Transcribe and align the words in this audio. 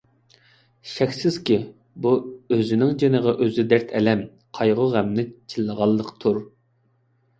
شەكسىزكى، 0.91 1.57
بۇ 2.05 2.13
ئۆزىنىڭ 2.55 2.95
جېنىغا 3.03 3.35
ئۆزى 3.45 3.67
دەرد- 3.75 3.93
ئەلەم، 4.01 4.25
قايغۇ- 4.61 4.89
غەمنى 4.97 5.27
چىللىغانلىقتۇر. 5.55 6.41